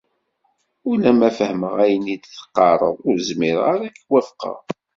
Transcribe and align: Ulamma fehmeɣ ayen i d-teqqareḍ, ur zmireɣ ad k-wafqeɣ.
Ulamma 0.89 1.29
fehmeɣ 1.39 1.75
ayen 1.83 2.05
i 2.13 2.17
d-teqqareḍ, 2.17 2.95
ur 3.09 3.15
zmireɣ 3.27 3.67
ad 3.73 3.83
k-wafqeɣ. 4.05 4.57